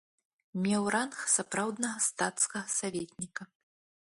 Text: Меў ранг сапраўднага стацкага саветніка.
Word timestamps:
Меў 0.63 0.87
ранг 0.95 1.19
сапраўднага 1.33 1.99
стацкага 2.07 2.65
саветніка. 2.79 3.43